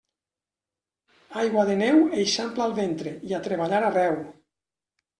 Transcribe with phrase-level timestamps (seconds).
[1.43, 4.23] Aigua de neu eixampla el ventre i a treballar arreu.